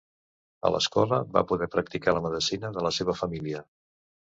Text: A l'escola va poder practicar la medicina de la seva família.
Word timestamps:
A 0.69 0.71
l'escola 0.75 1.21
va 1.37 1.45
poder 1.53 1.69
practicar 1.77 2.17
la 2.19 2.25
medicina 2.31 2.77
de 2.79 2.89
la 2.91 2.97
seva 3.01 3.21
família. 3.25 3.67